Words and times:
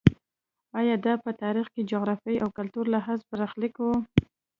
ایا 0.79 0.95
دا 1.05 1.13
په 1.23 1.31
تاریخي، 1.43 1.81
جغرافیایي 1.91 2.39
او 2.43 2.49
کلتوري 2.57 2.89
لحاظ 2.95 3.19
برخلیک 3.31 3.75
و. 3.79 3.83